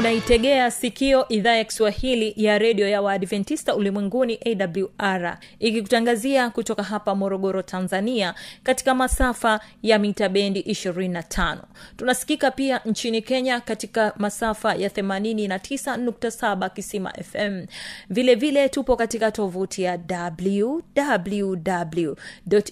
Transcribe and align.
unaitegea 0.00 0.70
sikio 0.70 1.28
idhaa 1.28 1.56
ya 1.56 1.64
kiswahili 1.64 2.34
ya 2.36 2.58
redio 2.58 2.88
ya 2.88 3.02
waadventista 3.02 3.74
ulimwenguni 3.74 4.38
awr 4.46 5.38
ikikutangazia 5.58 6.50
kutoka 6.50 6.82
hapa 6.82 7.14
morogoro 7.14 7.62
tanzania 7.62 8.34
katika 8.62 8.94
masafa 8.94 9.60
ya 9.82 9.98
mita 9.98 10.28
bendi 10.28 10.60
25 10.60 11.56
tunasikika 11.96 12.50
pia 12.50 12.80
nchini 12.84 13.22
kenya 13.22 13.60
katika 13.60 14.12
masafa 14.16 14.74
ya 14.74 14.88
89.7 14.88 16.70
kisima 16.70 17.12
fm 17.12 17.66
vilevile 18.10 18.34
vile 18.34 18.68
tupo 18.68 18.96
katika 18.96 19.30
tovuti 19.30 19.82
ya 19.82 19.98
www 20.10 22.14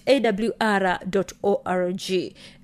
awr 0.05 0.99
org. 1.43 2.01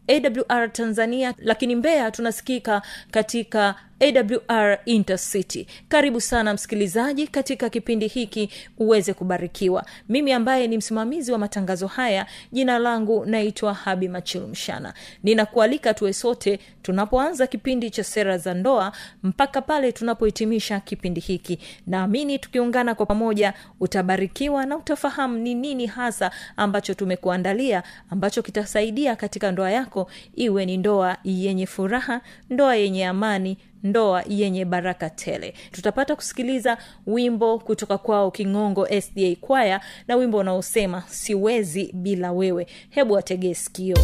Awr 0.07 0.73
tanzania 0.73 1.33
lakini 1.37 1.75
mbeya 1.75 2.11
tunasikika 2.11 2.81
katika 3.11 3.75
awr 3.99 4.77
intercity. 4.85 5.67
Karibu 5.87 6.21
sana 6.21 6.53
msikilizaji 6.53 7.27
katika 7.27 7.69
kipindi 7.69 8.07
hiki 8.07 8.49
uweze 8.77 9.13
kubarikiwa. 9.13 9.85
Mimi 10.09 10.31
ambaye 10.31 10.67
ni 10.67 10.77
msimamizi 10.77 11.31
wa 11.31 11.37
matangazo 11.37 11.87
haya 11.87 12.25
jina 12.51 12.79
langu 12.79 13.25
naitwa 13.25 13.73
habi 13.73 14.07
machilumshana 14.07 14.93
ninakualika 15.23 15.93
tuwe 15.93 16.13
sote 16.13 16.59
tunapoanza 16.81 17.47
kipindi 17.47 17.89
cha 17.89 18.03
sera 18.03 18.37
za 18.37 18.53
ndoa 18.53 18.91
mpaka 19.23 19.61
pale 19.61 19.91
tunapohitimisha 19.91 20.79
kipindi 20.79 21.21
hiki. 21.21 21.59
Naamini 21.87 22.39
tukiungana 22.39 22.95
kwa 22.95 23.05
pamoja 23.05 23.53
utabarikiwa 23.79 24.65
na 24.65 24.77
utafahamu 24.77 25.37
ni 25.37 25.55
nini 25.55 25.85
hasa 25.85 26.31
ambacho 26.57 26.93
tumekuandalia 26.93 27.83
ambacho 28.09 28.41
kitasaidia 28.41 29.15
katika 29.15 29.51
ndoa 29.51 29.71
yako 29.71 30.11
iwe 30.35 30.65
ni 30.65 30.77
ndoa 30.77 31.17
yenye 31.23 31.65
furaha 31.65 32.21
ndoa 32.49 32.75
yenye 32.75 33.07
amani 33.07 33.57
ndoa 33.85 34.23
yenye 34.27 34.65
baraka 34.65 35.09
tele. 35.09 35.53
Tutapata 35.71 36.15
kusikiliza 36.15 36.77
wimbo 37.07 37.59
kutoka 37.59 37.97
kwao 37.97 38.31
kingongo 38.31 38.87
sda 39.01 39.35
kwaya 39.41 39.81
na 40.07 40.15
wimbo 40.15 40.37
unaosema 40.37 41.03
siwezi 41.07 41.91
bila 41.93 42.31
wewe. 42.31 42.67
Hebu 42.89 43.13
wategee 43.13 43.53
sikio. 43.53 43.97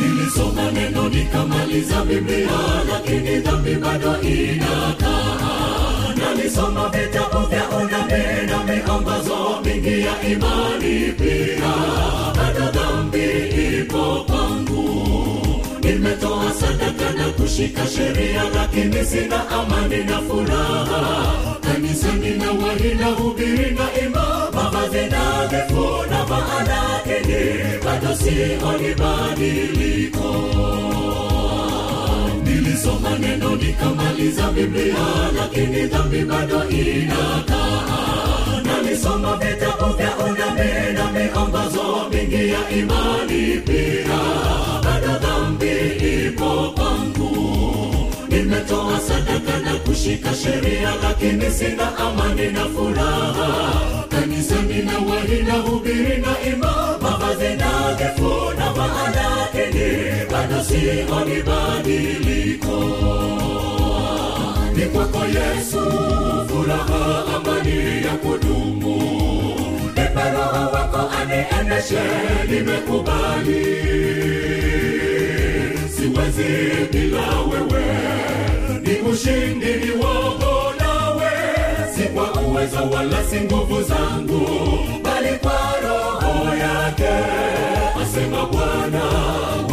Nilisoma 0.00 0.70
neno 0.70 1.08
nikamaliza 1.08 2.04
biblia 2.04 2.58
lakini 2.88 3.40
dhambi 3.40 3.74
bado 3.74 4.20
inakaa 4.22 5.47
nalisoma 6.38 6.88
vitabu 6.88 7.46
vya 7.46 7.68
unabii 7.68 8.46
na 8.46 8.64
miongozo 8.64 9.60
mingi 9.64 10.00
ya 10.00 10.22
imani 10.30 11.12
pia. 11.12 11.74
Bado 12.36 12.70
dhambi 12.72 13.48
ipo 13.80 14.24
kwangu. 14.26 15.08
Nimetoa 15.82 16.52
sadaka 16.52 17.10
na 17.18 17.24
kushika 17.28 17.86
sheria 17.86 18.42
lakini 18.54 19.04
sina 19.04 19.48
amani 19.50 20.04
na 20.04 20.18
furaha. 20.22 21.32
Kanisani 21.60 22.30
na 22.30 22.50
wahi 22.50 22.94
na 22.94 23.06
hubiri 23.06 23.70
na 23.70 24.06
ima 24.06 24.50
mavazi 24.54 24.98
nadhifu 25.10 25.86
na 26.10 26.26
maanakini 26.26 27.78
bado 27.84 28.16
sioni 28.16 28.94
badiliko 28.94 30.28
nilisoma 32.78 33.18
neno 33.18 33.56
nikamaliza 33.56 34.50
biblia 34.52 34.94
lakini 35.36 35.86
dhambi 35.86 36.24
bado 36.24 36.68
inakaa 36.70 38.62
nalisoma 38.64 39.36
vitabu 39.36 39.92
vya 39.96 40.16
unabii 40.16 40.92
na 40.94 41.12
miongozo 41.12 42.08
mingi 42.12 42.48
ya 42.48 42.70
imani 42.70 43.60
pia. 43.66 44.18
Bado 44.84 45.18
dhambi 45.18 45.70
ipo 46.26 46.72
kwangu 46.76 47.57
nimetoa 48.48 49.00
sadaka 49.00 49.58
na 49.58 49.74
kushika 49.74 50.34
sheria 50.34 50.94
lakini 51.02 51.50
sina 51.50 51.98
amani 51.98 52.46
na 52.52 52.64
furaha. 52.64 54.04
Kanisani 54.08 54.82
na 54.82 54.98
wahi 54.98 55.42
na 55.42 55.52
hubiri 55.54 56.16
na 56.16 56.32
ima 56.52 56.98
mavazi 57.02 57.56
na 57.56 57.96
ni 59.74 60.26
bado 60.32 60.64
sioni 60.64 61.42
badiliko. 61.42 62.78
Ni 64.76 64.84
kwako 64.86 65.24
yesu 65.26 65.80
furaha 66.48 67.24
amani 67.36 68.02
ya 68.06 68.16
kudumu. 68.16 68.96
Nipe 69.96 70.30
roho 70.32 70.70
wako 70.72 71.10
aniendeshe 71.20 72.00
nimekubali. 72.50 73.78
Siwezi 75.96 76.88
bila 76.92 77.40
wewe 77.50 77.84
ushindi 79.18 79.66
ni 79.66 79.90
wako 79.90 80.72
nawe 80.80 81.30
si 81.94 82.02
kwa 82.02 82.32
uwezo 82.42 82.90
wala 82.90 83.24
si 83.30 83.40
nguvu 83.40 83.82
zangu 83.82 84.46
bali 85.02 85.38
kwa 85.38 85.74
roho 85.82 86.54
yake 86.56 87.08
asema 88.02 88.46
bwana 88.46 89.04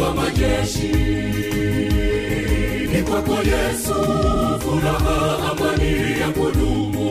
wa 0.02 0.14
majeshi. 0.14 0.92
Ni 2.92 3.02
kwako 3.02 3.32
yesu 3.32 3.94
furaha 4.60 5.38
amani 5.50 6.20
ya 6.20 6.28
kudumu. 6.28 7.10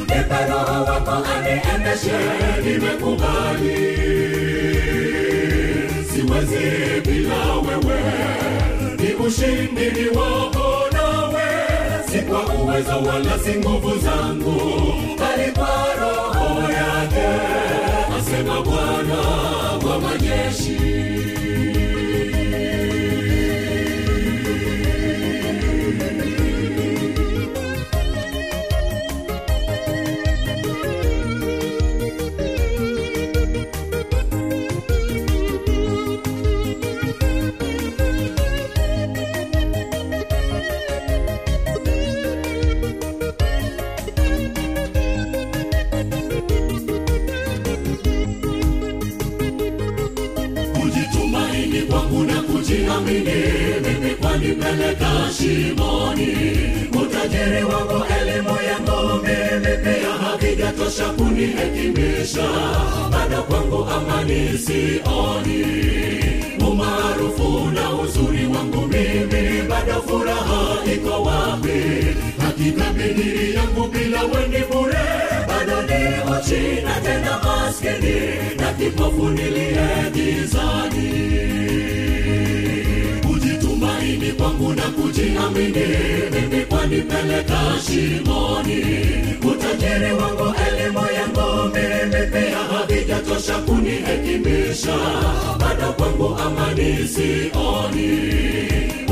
Nipe 0.00 0.40
nimekubali. 2.64 3.96
Siwezi 6.12 7.00
bila 7.00 7.54
wewe 7.54 8.00
ni 8.98 9.14
ushindi 9.26 10.00
ni 10.00 10.08
wako 10.08 10.85
si 12.16 12.22
kwa 12.22 12.54
uwezo 12.54 13.02
wala 13.02 13.38
si 13.38 13.54
nguvu 13.58 13.98
zangu 13.98 14.60
bali 15.18 15.52
kwa 15.52 15.94
roho 16.00 16.62
yake 16.72 17.26
asema 18.18 18.62
bwana 18.62 19.18
wa 19.90 20.00
majeshi 20.00 20.76
kwangu 84.36 84.72
na 84.74 84.82
kujiamini. 84.82 85.86
Mimi 86.32 86.64
kwanipeleka 86.64 87.60
shimoni. 87.86 88.84
Utajiri 89.50 90.12
wangu 90.12 90.54
elimu 90.68 91.06
yangu 91.16 91.68
mimi 91.74 92.26
pia 92.32 92.58
havijatosha 92.58 93.58
kunihekimisha. 93.58 94.96
Bado 95.60 95.92
kwangu 95.92 96.36
amani 96.46 97.08
sioni. 97.08 98.10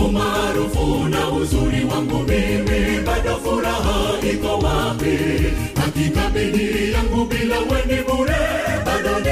Umaarufu 0.06 1.08
na 1.08 1.30
uzuri 1.30 1.84
wangu 1.84 2.18
mimi 2.18 3.00
bado 3.06 3.36
furaha 3.44 4.14
iko 4.32 4.58
wapi? 4.58 5.18
Hakika 5.80 6.28
bidii 6.30 6.92
yangu 6.92 7.24
bila 7.24 7.58
weni 7.58 8.02
bure 8.02 8.63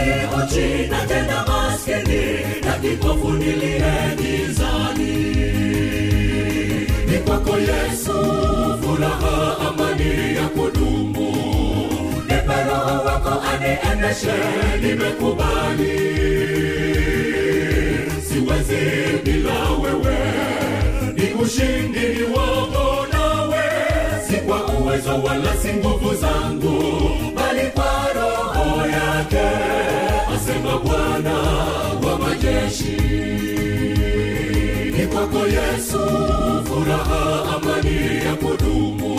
ni 0.06 0.42
uchi 0.44 0.88
na 0.90 1.06
tena 1.06 1.44
maskini 1.48 2.24
na 2.64 2.72
kipofu 2.72 3.30
niliye 3.32 3.92
ni 7.06 7.18
kwako 7.18 7.58
yesu 7.58 8.12
furaha 8.82 9.56
amani 9.68 10.36
ya 10.36 10.48
kudumu 10.48 11.36
nipe 12.28 12.56
roho 12.68 13.04
wako 13.04 13.42
aniendeshe 13.52 14.34
nimekubali 14.82 15.98
siwezi 18.28 19.18
bila 19.24 19.70
wewe 19.82 20.18
ni 21.16 21.42
ushindi 21.44 22.22
wako 22.34 23.06
nawe 23.12 23.64
si 24.28 24.36
kwa 24.36 24.66
uwezo 24.66 25.22
wala 25.22 25.56
si 25.56 25.68
nguvu 25.72 26.14
zangu 26.14 26.82
bali 27.36 27.66
kwa 27.74 28.11
furaha 36.82 37.56
amani 37.56 38.24
ya 38.26 38.34
kudumu. 38.34 39.14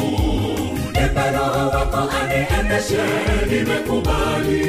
Nipe 0.94 1.38
wako 1.38 2.10
aniendeshe 2.22 3.04
nimekubali. 3.50 4.66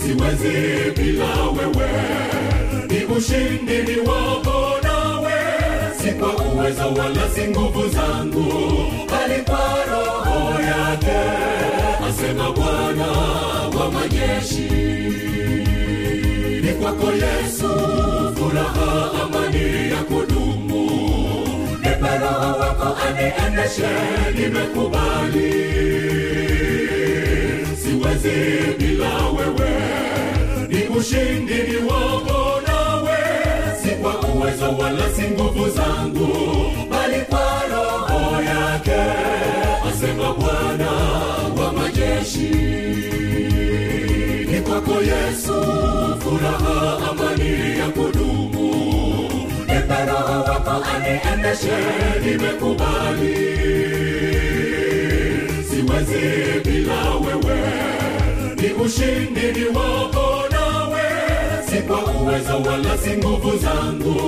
Siwezi 0.00 0.90
bila 0.96 1.34
wewe. 1.56 1.90
Ni 2.88 3.04
ushindi 3.16 3.78
ni 3.92 3.98
wako 4.08 4.78
nawe. 4.82 5.32
Si 6.02 6.10
kwa 6.12 6.36
uwezo 6.36 6.82
wala 7.00 7.28
si 7.34 7.48
nguvu 7.48 7.88
zangu 7.88 8.52
bali 9.10 9.42
kwa 9.42 9.84
roho 9.90 10.60
yake 10.60 11.18
asema 12.08 12.52
bwana 12.52 13.06
wa 13.78 13.90
majeshi. 13.92 14.68
Ni 16.62 16.72
kwako 16.74 17.06
yesu 17.12 17.68
furaha 18.36 19.10
amani 19.22 19.47
wako 22.78 22.96
aniendeshe 23.08 23.88
nimekubali 24.34 25.54
siwezi 27.82 28.74
bila 28.78 29.16
wewe 29.26 29.70
ni 30.68 30.96
ushindi 30.98 31.54
ni 31.54 31.76
wako 31.76 32.60
nawe 32.66 33.16
si 33.82 33.88
kwa 33.88 34.20
uwezo 34.20 34.76
wala 34.78 35.10
si 35.16 35.22
nguvu 35.22 35.70
zangu 35.70 36.28
bali 36.90 37.20
kwa 37.28 37.62
roho 37.72 38.42
yake 38.42 39.00
asema 39.88 40.32
bwana 40.34 40.90
wa 41.62 41.72
majeshi 41.72 42.50
ni 44.52 44.60
kwako 44.60 44.92
yesu 45.02 45.54
furaha 46.20 46.98
amani 47.10 47.78
ya 47.78 47.88
kudumu 47.88 48.27
wako 50.58 50.84
aniendeshe 50.94 51.76
nimekubali. 52.24 53.36
Siwezi 55.70 56.60
bila 56.64 57.10
wewe. 57.14 57.60
Ni 58.56 58.72
ushindi 58.84 59.60
ni 59.60 59.64
wako 59.66 60.44
nawe. 60.50 61.02
Si 61.70 61.76
kwa 61.82 62.04
uwezo 62.04 62.62
wala 62.70 62.98
si 62.98 63.10
nguvu 63.10 63.58
zangu 63.58 64.20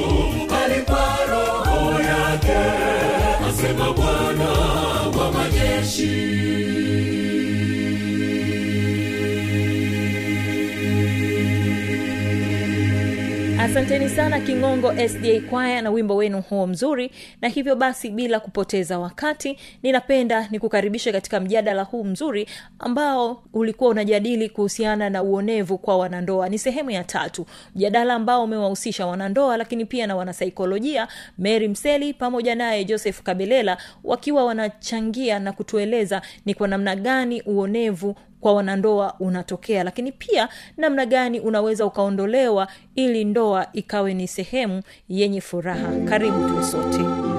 bali 0.50 0.82
roho 1.30 2.00
yake 2.00 2.58
asema 3.48 3.92
bwana 3.92 4.50
wa 5.18 5.32
majeshi 5.32 6.69
asanteni 13.70 14.08
sana 14.08 14.40
kingongo 14.40 14.92
sda 15.08 15.40
kwaya 15.50 15.82
na 15.82 15.90
wimbo 15.90 16.16
wenu 16.16 16.40
huo 16.40 16.66
mzuri. 16.66 17.10
Na 17.42 17.48
hivyo 17.48 17.76
basi 17.76 18.10
bila 18.10 18.40
kupoteza 18.40 18.98
wakati 18.98 19.58
ninapenda 19.82 20.48
nikukaribishe 20.50 21.12
katika 21.12 21.40
mjadala 21.40 21.82
huu 21.82 22.04
mzuri 22.04 22.48
ambao 22.78 23.42
ulikuwa 23.52 23.90
unajadili 23.90 24.48
kuhusiana 24.48 25.10
na 25.10 25.22
uonevu 25.22 25.78
kwa 25.78 25.98
wanandoa. 25.98 26.48
Ni 26.48 26.58
sehemu 26.58 26.90
ya 26.90 27.04
tatu. 27.04 27.46
Mjadala 27.74 28.14
ambao 28.14 28.44
umewahusisha 28.44 29.06
wanandoa 29.06 29.56
lakini 29.56 29.84
pia 29.84 30.06
na 30.06 30.16
wanasaikolojia 30.16 31.08
mary 31.38 31.68
mseli 31.68 32.14
pamoja 32.14 32.54
naye 32.54 32.84
joseph 32.84 33.22
kabelela 33.22 33.76
wakiwa 34.04 34.44
wanachangia 34.44 35.38
na 35.38 35.52
kutueleza 35.52 36.22
ni 36.46 36.54
kwa 36.54 36.68
namna 36.68 36.96
gani 36.96 37.42
uonevu 37.42 38.16
kwa 38.40 38.54
wanandoa 38.54 39.14
unatokea. 39.20 39.84
Lakini 39.84 40.12
pia 40.12 40.48
namna 40.76 41.06
gani 41.06 41.40
unaweza 41.40 41.86
ukaondolewa 41.86 42.68
ili 42.94 43.24
ndoa 43.24 43.66
ikawe 43.72 44.14
ni 44.14 44.28
sehemu 44.28 44.82
yenye 45.08 45.40
furaha. 45.40 45.92
Karibu 46.08 46.48
tuwe 46.48 46.62
sote 46.64 47.29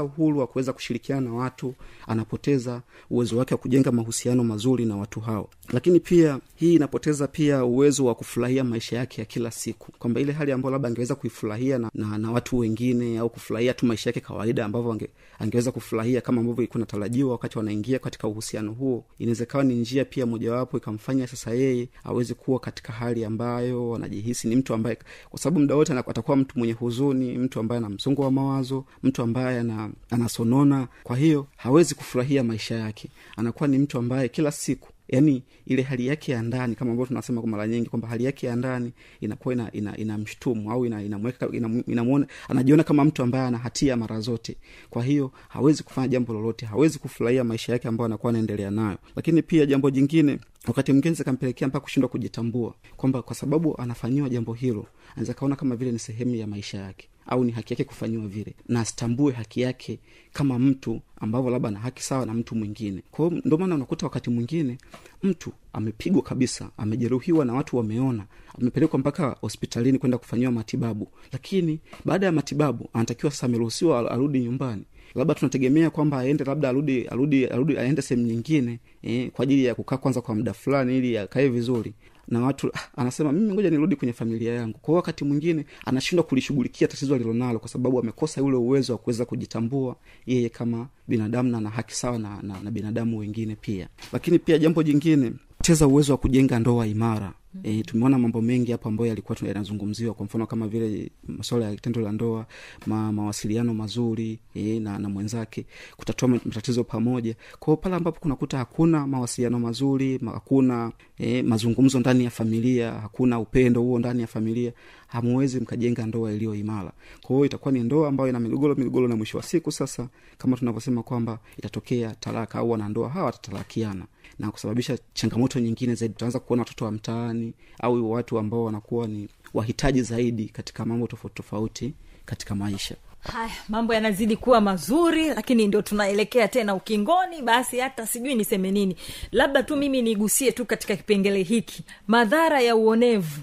anakosa 0.00 0.02
uhuru 0.22 0.38
wa 0.38 0.46
kuweza 0.46 0.72
kushirikiana 0.72 1.20
na 1.20 1.32
watu 1.34 1.74
anapoteza 2.06 2.82
uwezo 3.10 3.38
wake 3.38 3.54
wa 3.54 3.58
kujenga 3.58 3.92
mahusiano 3.92 4.44
mazuri 4.44 4.84
na 4.84 4.96
watu 4.96 5.20
hao. 5.20 5.48
Lakini 5.72 6.00
pia 6.00 6.40
hii 6.54 6.74
inapoteza 6.74 7.26
pia 7.28 7.64
uwezo 7.64 8.04
wa 8.04 8.14
kufurahia 8.14 8.64
maisha 8.64 8.96
yake 8.96 9.20
ya 9.20 9.24
kila 9.24 9.50
siku. 9.50 9.92
Kwamba 9.98 10.20
ile 10.20 10.32
hali 10.32 10.52
ambayo 10.52 10.72
labda 10.72 10.88
angeweza 10.88 11.14
kuifurahia 11.14 11.78
na, 11.78 11.90
na, 11.94 12.18
na 12.18 12.30
watu 12.32 12.58
wengine 12.58 13.18
au 13.18 13.30
kufurahia 13.30 13.74
tu 13.74 13.86
maisha 13.86 14.10
yake 14.10 14.20
kawaida 14.20 14.64
ambavyo 14.64 14.92
ange, 14.92 15.08
angeweza 15.38 15.72
kufurahia 15.72 16.20
kama 16.20 16.40
ambavyo 16.40 16.66
kunatarajiwa 16.66 17.30
wakati 17.32 17.58
wanaingia 17.58 17.98
katika 17.98 18.28
uhusiano 18.28 18.72
huo 18.72 19.04
inaweza 19.18 19.44
ikawa 19.44 19.64
ni 19.64 19.74
njia 19.74 20.04
pia 20.04 20.26
mojawapo 20.26 20.76
ikamfanya 20.76 21.26
sasa 21.26 21.50
yeye 21.54 21.88
aweze 22.04 22.34
kuwa 22.34 22.60
katika 22.60 22.92
hali 22.92 23.24
ambayo 23.24 23.94
anajihisi 23.94 24.48
ni 24.48 24.56
mtu 24.56 24.74
ambaye 24.74 24.98
kwa 25.30 25.38
sababu 25.38 25.60
muda 25.60 25.74
wote 25.74 25.92
atakuwa 25.92 26.36
mtu 26.36 26.58
mwenye 26.58 26.72
huzuni 26.72 27.38
mtu 27.38 27.60
ambaye 27.60 27.78
ana 27.78 27.88
msongo 27.88 28.22
wa 28.22 28.30
mawazo 28.30 28.84
mtu 29.02 29.22
ambaye 29.22 29.58
ana, 29.60 29.81
anasonona. 30.10 30.88
Kwa 31.02 31.16
hiyo 31.16 31.46
hawezi 31.56 31.94
kufurahia 31.94 32.44
maisha 32.44 32.74
yake. 32.74 33.08
Anakuwa 33.36 33.68
ni 33.68 33.78
mtu 33.78 33.98
ambaye 33.98 34.28
kila 34.28 34.52
siku 34.52 34.88
yaani 35.12 35.42
ile 35.66 35.82
hali 35.82 36.06
yake 36.06 36.32
ya 36.32 36.42
ndani 36.42 36.74
kama 36.74 36.90
ambavyo 36.90 37.06
tunasema 37.06 37.40
kwa 37.40 37.50
mara 37.50 37.66
nyingi 37.68 37.88
kwamba 37.88 38.08
hali 38.08 38.24
yake 38.24 38.46
ya 38.46 38.56
ndani 38.56 38.92
inakuwa 39.20 39.54
ina, 39.54 39.72
ina, 39.72 39.96
inamshtumu 39.96 40.72
au 40.72 40.86
ina, 40.86 41.02
inamweka 41.02 41.48
ina, 41.52 41.82
inamuona 41.86 42.26
anajiona 42.48 42.84
kama 42.84 43.04
mtu 43.04 43.22
ambaye 43.22 43.46
ana 43.46 43.58
hatia 43.58 43.96
mara 43.96 44.20
zote. 44.20 44.56
Kwa 44.90 45.02
hiyo 45.04 45.32
hawezi 45.48 45.82
kufanya 45.82 46.08
jambo 46.08 46.32
lolote 46.32 46.66
hawezi 46.66 46.98
kufurahia 46.98 47.44
maisha 47.44 47.72
yake 47.72 47.88
ambayo 47.88 48.06
anakuwa 48.06 48.30
anaendelea 48.30 48.70
nayo. 48.70 48.98
Lakini 49.16 49.42
pia 49.42 49.66
jambo 49.66 49.90
jingine 49.90 50.38
wakati 50.66 50.92
mwingine 50.92 51.14
zikampelekea 51.14 51.68
mpaka 51.68 51.82
kushindwa 51.82 52.08
kujitambua 52.08 52.74
kwamba 52.96 53.22
kwa 53.22 53.34
sababu 53.36 53.76
anafanyiwa 53.80 54.28
jambo 54.28 54.52
hilo 54.54 54.86
anaweza 55.12 55.34
kaona 55.34 55.56
kama 55.56 55.76
vile 55.76 55.92
ni 55.92 55.98
sehemu 55.98 56.34
ya 56.34 56.46
maisha 56.46 56.78
yake 56.78 57.08
au 57.26 57.44
ni 57.44 57.52
haki 57.52 57.72
yake 57.72 57.84
kufanyiwa 57.84 58.28
vile 58.28 58.54
na 58.68 58.80
asitambue 58.80 59.32
haki 59.32 59.60
yake 59.60 59.98
kama 60.32 60.58
mtu 60.58 61.00
ambavyo 61.16 61.50
labda 61.50 61.68
ana 61.68 61.78
haki 61.80 62.02
sawa 62.02 62.26
na 62.26 62.34
mtu 62.34 62.54
mwingine. 62.54 63.02
Kwa 63.10 63.28
hiyo 63.28 63.42
ndio 63.44 63.58
maana 63.58 63.74
unakuta 63.74 64.06
wakati 64.06 64.30
mwingine 64.30 64.78
mtu 65.22 65.52
amepigwa 65.72 66.22
kabisa 66.22 66.70
amejeruhiwa 66.76 67.44
na 67.44 67.52
watu 67.54 67.76
wameona 67.76 68.26
amepelekwa 68.60 68.98
mpaka 68.98 69.36
hospitalini 69.40 69.98
kwenda 69.98 70.18
kufanyiwa 70.18 70.52
matibabu. 70.52 71.08
Lakini 71.32 71.80
baada 72.04 72.26
ya 72.26 72.32
matibabu 72.32 72.88
anatakiwa 72.92 73.32
sasa 73.32 73.46
ameruhusiwa 73.46 74.10
arudi 74.10 74.40
nyumbani 74.40 74.84
labda 75.14 75.34
tunategemea 75.34 75.90
kwamba 75.90 76.18
aende 76.18 76.44
labda 76.44 76.68
arudi 76.68 77.06
arudi 77.08 77.46
arudi 77.46 77.78
aende 77.78 78.02
sehemu 78.02 78.26
nyingine 78.26 78.78
eh, 79.02 79.30
kwa 79.30 79.42
ajili 79.42 79.64
ya 79.64 79.74
kukaa 79.74 79.96
kwanza 79.96 80.20
kwa 80.20 80.34
muda 80.34 80.52
fulani 80.52 80.98
ili 80.98 81.18
akae 81.18 81.48
vizuri. 81.48 81.92
Na 82.28 82.40
watu 82.40 82.70
ah, 82.74 82.80
anasema 82.96 83.32
mimi 83.32 83.52
ngoja 83.54 83.70
nirudi 83.70 83.96
kwenye 83.96 84.12
familia 84.12 84.54
yangu. 84.54 84.78
Kwa 84.78 84.94
wakati 84.94 85.24
mwingine 85.24 85.64
anashindwa 85.86 86.24
kulishughulikia 86.24 86.88
tatizo 86.88 87.14
alilonalo 87.14 87.58
kwa 87.58 87.68
sababu 87.68 87.98
amekosa 88.00 88.42
ule 88.42 88.56
uwezo 88.56 88.92
wa 88.92 88.98
kuweza 88.98 89.24
kujitambua 89.24 89.96
yeye 90.26 90.48
kama 90.48 90.88
binadamu 91.08 91.48
na 91.50 91.60
na 91.60 91.70
haki 91.70 91.94
sawa 91.94 92.18
na, 92.18 92.42
na, 92.42 92.60
na 92.62 92.70
binadamu 92.70 93.18
wengine 93.18 93.56
pia. 93.56 93.88
Lakini 94.12 94.38
pia 94.38 94.58
jambo 94.58 94.82
jingine 94.82 95.32
poteza 95.58 95.86
uwezo 95.86 96.12
wa 96.12 96.18
kujenga 96.18 96.58
ndoa 96.58 96.86
imara 96.86 97.32
E, 97.62 97.82
tumeona 97.82 98.18
mambo 98.18 98.40
mengi 98.42 98.72
hapo 98.72 98.88
ambayo 98.88 99.08
yalikuwa 99.08 99.38
yanazungumziwa. 99.48 100.14
Kwa 100.14 100.26
mfano 100.26 100.46
kama 100.46 100.68
vile 100.68 101.10
masuala 101.28 101.70
ya 101.70 101.76
tendo 101.76 102.00
la 102.00 102.12
ndoa 102.12 102.46
ma, 102.86 103.12
mawasiliano 103.12 103.74
mazuri 103.74 104.38
e, 104.54 104.80
na, 104.80 104.98
na 104.98 105.08
mwenzake 105.08 105.66
kutatua 105.96 106.28
matatizo 106.28 106.84
pamoja. 106.84 107.34
Kwao 107.58 107.76
pale 107.76 107.96
ambapo 107.96 108.20
kunakuta 108.20 108.58
hakuna 108.58 109.06
mawasiliano 109.06 109.58
mazuri 109.58 110.20
hakuna 110.24 110.92
e, 111.18 111.42
mazungumzo 111.42 112.00
ndani 112.00 112.24
ya 112.24 112.30
familia 112.30 112.92
hakuna 112.92 113.38
upendo 113.40 113.80
huo 113.80 113.98
ndani 113.98 114.20
ya 114.20 114.26
familia 114.26 114.72
hamuwezi 115.06 115.60
mkajenga 115.60 116.06
ndoa 116.06 116.32
iliyo 116.32 116.54
imara. 116.54 116.92
Kwa 117.22 117.46
itakuwa 117.46 117.72
ni 117.72 117.80
ndoa 117.80 118.08
ambayo 118.08 118.28
ina 118.30 118.40
migogoro 118.40 118.74
migogoro 118.74 119.08
na 119.08 119.16
mwisho 119.16 119.36
wa 119.36 119.42
siku 119.42 119.72
sasa 119.72 120.08
kama 120.38 120.56
tunavyosema 120.56 121.02
kwamba 121.02 121.38
itatokea 121.58 122.14
talaka 122.20 122.58
au 122.58 122.70
wanandoa 122.70 123.08
hawa 123.08 123.26
watatalakiana 123.26 124.06
na 124.42 124.50
kusababisha 124.50 124.98
changamoto 125.14 125.60
nyingine 125.60 125.94
zaidi. 125.94 126.14
Tutaanza 126.14 126.38
kuona 126.40 126.62
watoto 126.62 126.84
wa 126.84 126.90
mtaani 126.92 127.52
au 127.80 128.10
watu 128.10 128.38
ambao 128.38 128.64
wanakuwa 128.64 129.06
ni 129.06 129.28
wahitaji 129.54 130.02
zaidi 130.02 130.44
katika 130.48 130.84
mambo 130.84 131.06
tofauti 131.06 131.34
tofauti 131.34 131.94
katika 132.24 132.54
maisha. 132.54 132.96
Haya 133.32 133.50
mambo 133.68 133.94
yanazidi 133.94 134.36
kuwa 134.36 134.60
mazuri 134.60 135.28
lakini 135.28 135.66
ndio 135.66 135.82
tunaelekea 135.82 136.48
tena 136.48 136.74
ukingoni. 136.74 137.42
Basi 137.42 137.78
hata 137.78 138.06
sijui 138.06 138.34
niseme 138.34 138.70
nini. 138.70 138.96
Labda 139.32 139.62
tu 139.62 139.76
mimi 139.76 140.02
nigusie 140.02 140.52
tu 140.52 140.64
katika 140.64 140.96
kipengele 140.96 141.42
hiki. 141.42 141.84
Madhara 142.06 142.60
ya 142.60 142.76
uonevu 142.76 143.40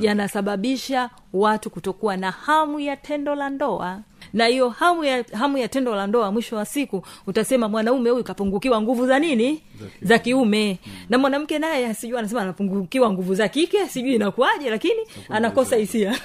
yanasababisha 0.00 1.10
watu 1.32 1.70
kutokuwa 1.70 2.16
na 2.16 2.30
hamu 2.30 2.80
ya 2.80 2.96
tendo 2.96 3.34
la 3.34 3.50
ndoa. 3.50 4.00
Na 4.32 4.46
hiyo 4.46 4.68
hamu 4.68 5.04
ya 5.04 5.24
hamu 5.32 5.58
ya 5.58 5.68
tendo 5.68 5.94
la 5.94 6.06
ndoa 6.06 6.32
mwisho 6.32 6.56
wa 6.56 6.64
siku 6.64 7.02
utasema 7.26 7.68
mwanaume 7.68 8.10
huyu 8.10 8.24
kapungukiwa 8.24 8.80
nguvu 8.82 9.06
za 9.06 9.18
nini? 9.18 9.62
Za 10.02 10.18
kiume. 10.18 10.78
Na 11.08 11.18
mwanamke 11.18 11.58
naye 11.58 11.94
sijui 11.94 12.18
anasema 12.18 12.42
anapungukiwa 12.42 13.10
nguvu 13.12 13.34
za 13.34 13.48
kike 13.48 13.88
sijui 13.88 14.14
inakuaje 14.14 14.70
lakini 14.70 15.00
anakosa 15.28 15.76
hisia. 15.76 16.18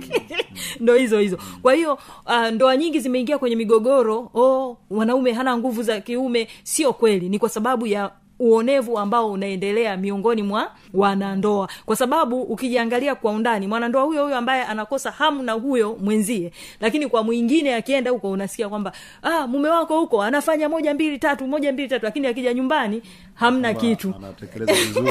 Ndo 0.80 0.94
hizo 0.94 1.18
hizo. 1.18 1.38
Kwa 1.62 1.74
hiyo 1.74 1.98
uh, 2.26 2.46
ndoa 2.48 2.76
nyingi 2.76 3.00
zimeingia 3.00 3.38
kwenye 3.38 3.56
migogoro. 3.56 4.30
Oh, 4.34 4.76
mwanaume 4.90 5.32
hana 5.32 5.56
nguvu 5.56 5.82
za 5.82 6.00
kiume. 6.00 6.48
Sio 6.62 6.92
kweli. 6.92 7.28
Ni 7.28 7.38
kwa 7.38 7.48
sababu 7.48 7.86
ya 7.86 8.10
uonevu 8.38 8.98
ambao 8.98 9.32
unaendelea 9.32 9.96
miongoni 9.96 10.42
mwa 10.42 10.72
wanandoa. 10.94 11.68
Kwa 11.86 11.96
sababu 11.96 12.42
ukijiangalia 12.42 13.14
kwa 13.14 13.32
undani 13.32 13.66
mwanandoa 13.66 14.02
huyo 14.02 14.22
huyo 14.24 14.36
ambaye 14.36 14.64
anakosa 14.64 15.10
hamu 15.10 15.42
na 15.42 15.52
huyo 15.52 15.96
mwenzie 16.00 16.52
lakini 16.80 17.06
kwa 17.08 17.22
mwingine 17.22 17.74
akienda 17.74 18.10
huko 18.10 18.30
unasikia 18.30 18.68
kwamba 18.68 18.92
ah, 19.22 19.46
mume 19.46 19.68
wako 19.68 20.00
huko 20.00 20.22
anafanya 20.22 20.68
moja 20.68 20.94
mbili 20.94 21.18
tatu 21.18 21.46
moja 21.46 21.72
mbili 21.72 21.88
tatu 21.88 22.04
lakini 22.04 22.26
akija 22.26 22.54
nyumbani 22.54 23.02
hamna 23.34 23.74
kitu. 23.74 24.14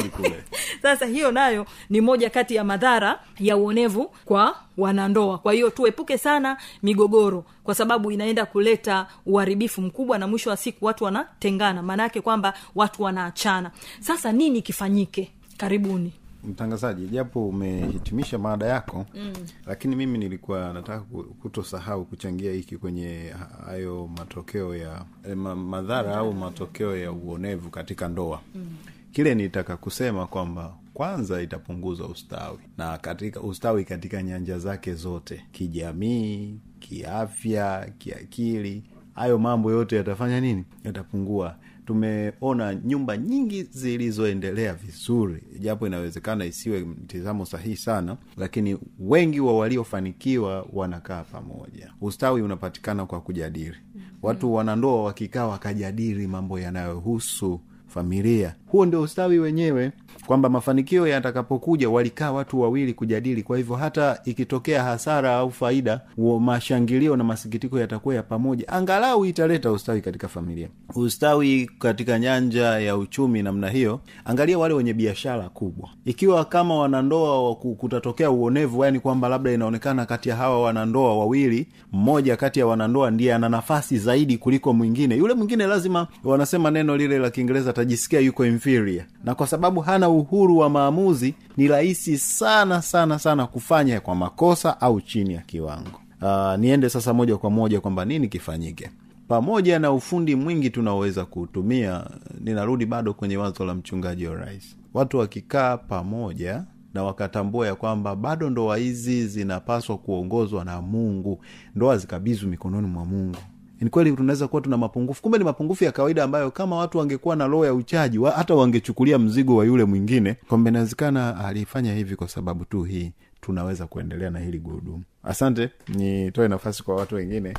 kule. 0.09 0.43
Sasa 0.81 1.05
hiyo 1.05 1.31
nayo 1.31 1.65
ni 1.89 2.01
moja 2.01 2.29
kati 2.29 2.55
ya 2.55 2.63
madhara 2.63 3.19
ya 3.39 3.57
uonevu 3.57 4.11
kwa 4.25 4.55
wanandoa. 4.81 5.37
Kwa 5.37 5.53
hiyo 5.53 5.69
tuepuke 5.69 6.17
sana 6.17 6.57
migogoro 6.83 7.45
kwa 7.63 7.75
sababu 7.75 8.11
inaenda 8.11 8.45
kuleta 8.45 9.07
uharibifu 9.25 9.81
mkubwa 9.81 10.17
na 10.17 10.27
mwisho 10.27 10.49
wa 10.49 10.57
siku 10.57 10.85
watu 10.85 11.03
wanatengana. 11.03 11.81
Maana 11.83 12.03
yake 12.03 12.21
kwamba 12.21 12.53
watu 12.75 13.03
wanaachana. 13.03 13.71
Sasa 13.99 14.31
nini 14.31 14.61
kifanyike? 14.61 15.31
Karibuni. 15.57 16.13
Mtangazaji 16.43 17.07
japo 17.07 17.47
umehitimisha 17.47 18.37
maada 18.37 18.65
yako 18.65 19.05
mm. 19.15 19.33
lakini 19.65 19.95
mimi 19.95 20.17
nilikuwa 20.17 20.73
nataka 20.73 20.99
ku- 20.99 21.23
kutosahau 21.23 22.05
kuchangia 22.05 22.51
hiki 22.51 22.77
kwenye 22.77 23.33
hayo 23.65 24.09
matokeo 24.17 24.75
ya 24.75 25.05
eh, 25.29 25.37
ma, 25.37 25.55
madhara 25.55 26.17
au 26.17 26.33
matokeo 26.33 26.97
ya 26.97 27.11
uonevu 27.11 27.69
katika 27.69 28.07
ndoa. 28.07 28.41
Mm. 28.55 28.67
kile 29.11 29.35
nitaka 29.35 29.77
kusema 29.77 30.27
kwamba 30.27 30.73
kwanza 30.93 31.41
itapunguza 31.41 32.05
ustawi. 32.05 32.59
Na 32.77 32.97
katika 32.97 33.41
ustawi 33.41 33.85
katika 33.85 34.23
nyanja 34.23 34.59
zake 34.59 34.93
zote 34.93 35.45
kijamii 35.51 36.59
kiafya 36.79 37.91
kiakili 37.97 38.83
hayo 39.13 39.37
mambo 39.39 39.71
yote 39.71 39.95
yatafanya 39.95 40.41
nini? 40.41 40.65
Yatapungua. 40.83 41.55
Tumeona 41.85 42.75
nyumba 42.75 43.17
nyingi 43.17 43.63
zilizoendelea 43.63 44.73
vizuri 44.73 45.43
japo 45.59 45.87
inawezekana 45.87 46.45
isiwe 46.45 46.79
mtizamo 46.79 47.45
sahihi 47.45 47.75
sana 47.75 48.17
lakini 48.37 48.77
wengi 48.99 49.39
wa 49.39 49.57
waliofanikiwa 49.57 50.67
wanakaa 50.73 51.23
pamoja. 51.23 51.93
Ustawi 52.01 52.41
unapatikana 52.41 53.05
kwa 53.05 53.21
kujadili. 53.21 53.75
Watu 54.21 54.53
wanandoa 54.53 55.03
wakikaa 55.03 55.47
wakajadili 55.47 56.27
mambo 56.27 56.59
yanayohusu 56.59 57.61
familia. 57.93 58.55
Huo 58.67 58.85
ndio 58.85 59.01
ustawi 59.01 59.39
wenyewe. 59.39 59.91
Kwamba 60.25 60.49
mafanikio 60.49 61.07
yatakapokuja 61.07 61.89
walikaa 61.89 62.31
watu 62.31 62.61
wawili 62.61 62.93
kujadili. 62.93 63.43
Kwa 63.43 63.57
hivyo 63.57 63.75
hata 63.75 64.19
ikitokea 64.25 64.83
hasara 64.83 65.35
au 65.35 65.51
faida 65.51 66.01
mashangilio 66.39 67.15
na 67.15 67.23
masikitiko 67.23 67.79
yatakuwa 67.79 68.15
ya 68.15 68.23
pamoja. 68.23 68.67
Angalau 68.67 69.25
italeta 69.25 69.71
ustawi 69.71 70.01
katika 70.01 70.27
familia. 70.27 70.67
Ustawi 70.95 71.71
katika 71.79 72.19
nyanja 72.19 72.79
ya 72.79 72.97
uchumi 72.97 73.43
namna 73.43 73.69
hiyo 73.69 73.99
angalia 74.25 74.57
wale 74.59 74.73
wenye 74.73 74.93
biashara 74.93 75.49
kubwa. 75.49 75.89
Ikiwa 76.05 76.45
kama 76.45 76.75
wanandoa 76.79 77.55
kutatokea 77.55 78.31
uonevu 78.31 78.85
yani 78.85 78.99
kwamba 78.99 79.29
labda 79.29 79.51
inaonekana 79.51 80.05
kati 80.05 80.29
ya 80.29 80.35
hawa 80.35 80.61
wanandoa 80.61 81.17
wawili 81.17 81.67
mmoja 81.91 82.37
kati 82.37 82.59
ya 82.59 82.67
wanandoa 82.67 83.11
ndiye 83.11 83.33
ana 83.33 83.49
nafasi 83.49 83.97
zaidi 83.97 84.37
kuliko 84.37 84.73
mwingine. 84.73 85.15
Yule 85.15 85.33
mwingine 85.33 85.67
lazima 85.67 86.07
wanasema 86.23 86.71
neno 86.71 86.97
lile 86.97 87.19
la 87.19 87.29
kiingereza 87.29 87.73
atajisikia 87.81 88.19
yuko 88.19 88.45
inferior. 88.45 89.05
Na 89.23 89.35
kwa 89.35 89.47
sababu 89.47 89.81
hana 89.81 90.09
uhuru 90.09 90.57
wa 90.57 90.69
maamuzi 90.69 91.35
ni 91.57 91.67
rahisi 91.67 92.17
sana 92.17 92.81
sana 92.81 93.19
sana 93.19 93.47
kufanya 93.47 93.99
kwa 93.99 94.15
makosa 94.15 94.81
au 94.81 95.01
chini 95.01 95.33
ya 95.33 95.41
kiwango. 95.41 96.01
Uh, 96.21 96.55
niende 96.59 96.89
sasa 96.89 97.13
moja 97.13 97.37
kwa 97.37 97.49
moja 97.49 97.81
kwamba 97.81 98.05
nini 98.05 98.27
kifanyike. 98.27 98.89
Pamoja 99.27 99.79
na 99.79 99.91
ufundi 99.91 100.35
mwingi 100.35 100.69
tunaoweza 100.69 101.25
kuutumia 101.25 102.07
ninarudi 102.39 102.85
bado 102.85 103.13
kwenye 103.13 103.37
wazo 103.37 103.65
la 103.65 103.75
mchungaji 103.75 104.27
wa 104.27 104.35
rais. 104.35 104.75
Watu 104.93 105.17
wakikaa 105.17 105.77
pamoja 105.77 106.63
na 106.93 107.03
wakatambua 107.03 107.67
ya 107.67 107.75
kwamba 107.75 108.15
bado 108.15 108.49
ndoa 108.49 108.77
hizi 108.77 109.27
zinapaswa 109.27 109.97
kuongozwa 109.97 110.65
na 110.65 110.81
mungu. 110.81 111.43
Ndoa 111.75 111.97
zikabizwi 111.97 112.49
mikononi 112.49 112.87
mwa 112.87 113.05
mungu 113.05 113.37
ni 113.81 113.89
kweli 113.89 114.11
tunaweza 114.11 114.47
kuwa 114.47 114.61
tuna 114.61 114.77
mapungufu. 114.77 115.21
Kumbe 115.21 115.37
ni 115.37 115.43
mapungufu 115.43 115.83
ya 115.83 115.91
kawaida 115.91 116.23
ambayo 116.23 116.51
kama 116.51 116.75
watu 116.77 116.97
wangekuwa 116.97 117.35
na 117.35 117.47
roho 117.47 117.65
ya 117.65 117.73
uchaji 117.73 118.17
wa, 118.19 118.31
hata 118.31 118.55
wangechukulia 118.55 119.19
mzigo 119.19 119.55
wa 119.55 119.65
yule 119.65 119.83
mwingine. 119.85 120.33
Kwamba 120.47 120.69
inawezekana 120.69 121.45
alifanya 121.45 121.95
hivi 121.95 122.15
kwa 122.15 122.27
sababu 122.27 122.65
tu 122.65 122.83
hii 122.83 123.11
tunaweza 123.41 123.87
kuendelea 123.87 124.29
na 124.29 124.39
hili 124.39 124.59
gurudumu. 124.59 125.03
Asante. 125.23 125.69
Nitoe 125.87 126.47
nafasi 126.47 126.83
kwa 126.83 126.95
watu 126.95 127.15
wengine 127.15 127.53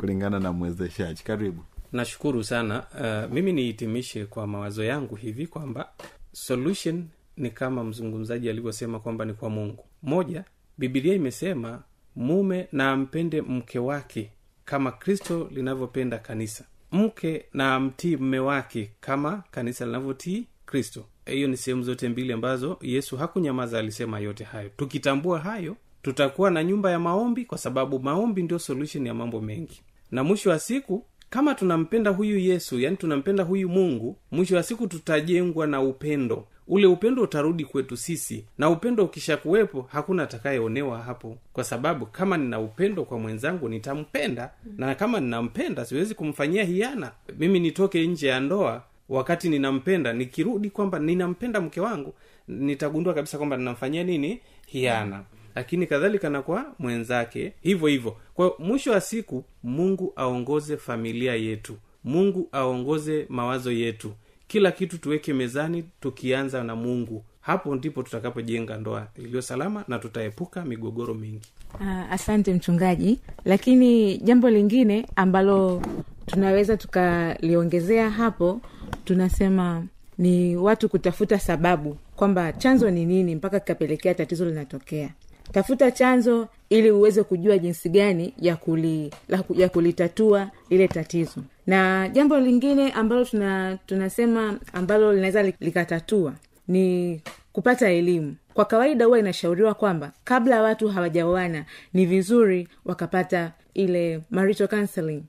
kulingana 0.00 0.40
na 0.40 0.52
mwezeshaji. 0.52 1.22
Karibu. 1.24 1.62
Nashukuru 1.92 2.44
sana. 2.44 2.82
Uh, 3.00 3.32
mimi 3.34 3.52
nihitimishe 3.52 4.26
kwa 4.26 4.46
mawazo 4.46 4.84
yangu 4.84 5.14
hivi 5.14 5.46
kwamba 5.46 5.88
solution 6.32 7.04
ni 7.36 7.50
kama 7.50 7.84
mzungumzaji 7.84 8.50
alivyosema 8.50 9.00
kwamba 9.00 9.24
ni 9.24 9.32
kwa 9.34 9.50
mungu. 9.50 9.84
Moja 10.02 10.44
bibilia 10.78 11.14
imesema 11.14 11.82
mume 12.16 12.68
na 12.72 12.90
ampende 12.90 13.42
mke 13.42 13.78
wake 13.78 14.30
kama 14.70 14.92
kristo 14.92 15.48
linavyopenda 15.50 16.18
kanisa. 16.18 16.64
Mke 16.92 17.44
na 17.52 17.80
mtii 17.80 18.16
mme 18.16 18.38
wake 18.38 18.90
kama 19.00 19.42
kanisa 19.50 19.86
linavyotii 19.86 20.46
kristo. 20.66 21.04
Hiyo 21.26 21.48
ni 21.48 21.56
sehemu 21.56 21.82
zote 21.82 22.08
mbili 22.08 22.32
ambazo 22.32 22.78
yesu 22.80 23.16
hakunyamaza 23.16 23.78
alisema 23.78 24.18
yote 24.18 24.44
hayo. 24.44 24.70
Tukitambua 24.76 25.38
hayo 25.38 25.76
tutakuwa 26.02 26.50
na 26.50 26.64
nyumba 26.64 26.90
ya 26.90 26.98
maombi 26.98 27.44
kwa 27.44 27.58
sababu 27.58 27.98
maombi 28.00 28.42
ndio 28.42 28.58
solution 28.58 29.06
ya 29.06 29.14
mambo 29.14 29.40
mengi. 29.40 29.82
Na 30.10 30.24
mwisho 30.24 30.50
wa 30.50 30.58
siku 30.58 31.04
kama 31.30 31.54
tunampenda 31.54 32.10
huyu 32.10 32.38
yesu 32.38 32.80
yani 32.80 32.96
tunampenda 32.96 33.44
huyu 33.44 33.68
mungu 33.68 34.16
mwisho 34.30 34.56
wa 34.56 34.62
siku 34.62 34.86
tutajengwa 34.86 35.66
na 35.66 35.80
upendo 35.80 36.46
ule 36.70 36.86
upendo 36.86 37.22
utarudi 37.22 37.64
kwetu 37.64 37.96
sisi 37.96 38.44
na 38.58 38.70
upendo 38.70 39.04
ukishakuwepo 39.04 39.88
hakuna 39.92 40.22
atakayeonewa 40.22 40.98
hapo. 41.02 41.38
Kwa 41.52 41.64
sababu 41.64 42.06
kama 42.06 42.36
nina 42.36 42.60
upendo 42.60 43.04
kwa 43.04 43.18
mwenzangu 43.18 43.68
nitampenda. 43.68 44.50
Na 44.76 44.94
kama 44.94 45.20
ninampenda 45.20 45.84
siwezi 45.84 46.14
kumfanyia 46.14 46.64
hiana. 46.64 47.12
Mimi 47.38 47.60
nitoke 47.60 48.06
nje 48.06 48.28
ya 48.28 48.40
ndoa 48.40 48.82
wakati 49.08 49.48
ninampenda 49.48 50.12
nikirudi 50.12 50.70
kwamba 50.70 50.98
ninampenda 50.98 51.60
mke 51.60 51.80
wangu 51.80 52.14
nitagundua 52.48 53.14
kabisa 53.14 53.38
kwamba 53.38 53.56
ninamfanyia 53.56 54.04
nini? 54.04 54.40
Hiana. 54.66 55.22
Lakini 55.54 55.86
kadhalika 55.86 56.30
na 56.30 56.42
kwa 56.42 56.74
mwenzake. 56.78 57.52
Hivyo 57.62 57.88
hivyo 57.88 58.16
kwa 58.34 58.54
mwisho 58.58 58.92
wa 58.92 59.00
siku 59.00 59.44
mungu 59.62 60.12
aongoze 60.16 60.76
familia 60.76 61.34
yetu. 61.34 61.76
Mungu 62.04 62.48
aongoze 62.52 63.26
mawazo 63.28 63.72
yetu 63.72 64.12
kila 64.50 64.72
kitu 64.72 64.98
tuweke 64.98 65.32
mezani 65.34 65.84
tukianza 66.00 66.64
na 66.64 66.76
mungu. 66.76 67.24
Hapo 67.40 67.74
ndipo 67.76 68.02
tutakapojenga 68.02 68.76
ndoa 68.76 69.06
iliyo 69.16 69.42
salama 69.42 69.84
na 69.88 69.98
tutaepuka 69.98 70.64
migogoro 70.64 71.14
mingi. 71.14 71.40
Uh, 71.74 72.12
asante 72.12 72.54
mchungaji. 72.54 73.18
Lakini 73.44 74.18
jambo 74.18 74.50
lingine 74.50 75.06
ambalo 75.16 75.82
tunaweza 76.26 76.76
tukaliongezea 76.76 78.10
hapo 78.10 78.60
tunasema 79.04 79.84
ni 80.18 80.56
watu 80.56 80.88
kutafuta 80.88 81.38
sababu 81.38 81.96
kwamba 82.16 82.52
chanzo 82.52 82.90
ni 82.90 83.06
nini 83.06 83.34
mpaka 83.34 83.60
kikapelekea 83.60 84.14
tatizo 84.14 84.44
linatokea. 84.44 85.10
Tafuta 85.52 85.90
chanzo 85.90 86.48
ili 86.70 86.90
uweze 86.90 87.22
kujua 87.22 87.58
jinsi 87.58 87.88
gani 87.88 88.34
ya 88.40 88.56
kuli, 88.56 89.10
ya 89.56 89.68
kulitatua 89.68 90.50
lile 90.70 90.88
tatizo 90.88 91.40
na 91.70 92.08
jambo 92.08 92.40
lingine 92.40 92.92
ambalo 92.92 93.24
tuna, 93.24 93.78
tunasema 93.86 94.58
ambalo 94.72 95.12
linaweza 95.12 95.42
likatatua 95.42 96.32
ni 96.68 97.20
kupata 97.52 97.88
elimu. 97.90 98.36
Kwa 98.54 98.64
kawaida 98.64 99.04
huwa 99.04 99.18
inashauriwa 99.18 99.74
kwamba 99.74 100.12
kabla 100.24 100.62
watu 100.62 100.88
hawajaoana 100.88 101.64
ni 101.94 102.06
vizuri 102.06 102.68
wakapata 102.84 103.52
ile 103.74 104.20
marital 104.30 104.68
counseling 104.68 105.22